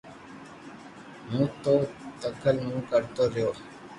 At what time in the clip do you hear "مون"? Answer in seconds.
2.65-2.79